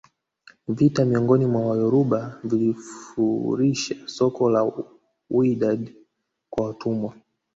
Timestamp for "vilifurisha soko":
2.43-4.49